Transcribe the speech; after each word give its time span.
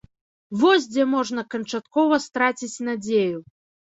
Вось 0.61 0.85
дзе 0.93 1.03
можна 1.15 1.43
канчаткова 1.55 2.19
страціць 2.25 2.81
надзею! 2.89 3.37